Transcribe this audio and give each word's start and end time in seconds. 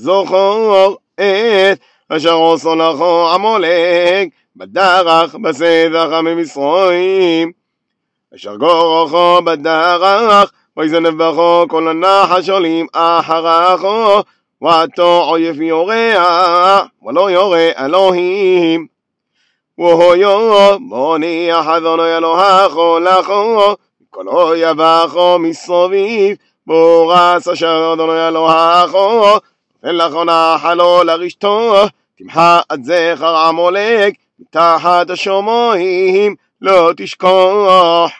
זוכר 0.00 0.94
את 1.14 1.78
אשר 2.08 2.32
עושו 2.32 2.74
לכו 2.74 3.30
עמולק 3.34 4.28
בדרך 4.56 5.34
בסבח 5.34 6.08
הממצרים. 6.12 7.52
אשר 8.34 8.56
גורךו 8.56 9.42
בדרך 9.44 10.52
ויזנב 10.76 11.22
בכו 11.22 11.64
כל 11.68 11.88
הנחש 11.88 12.48
עולים 12.48 12.86
אחרכו 12.92 14.22
ועתו 14.62 15.24
עויף 15.28 15.56
יורע 15.56 16.82
ולא 17.02 17.30
יורא 17.30 17.58
אלוהים. 17.78 18.86
והויו 19.78 20.76
מוניח 20.80 21.66
אדוני 21.66 22.16
אלוהכו 22.16 22.98
לכו 22.98 23.74
כל 24.10 24.28
אויבךו 24.28 25.38
מסביב 25.38 26.36
בורס 26.66 27.48
אשר 27.48 27.90
אדוני 27.94 28.28
אלוהכו 28.28 29.38
ולכו 29.82 30.24
נחלו 30.24 31.02
לרשתו 31.04 31.74
תמחה 32.18 32.60
עד 32.68 32.84
זכר 32.84 33.36
עמולק 33.36 34.14
מתחת 34.40 35.10
השמיים 35.10 36.34
לא 36.60 36.90
תשכח 36.96 38.10